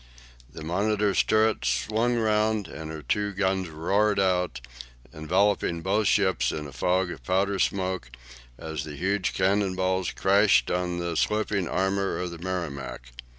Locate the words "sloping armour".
11.15-12.17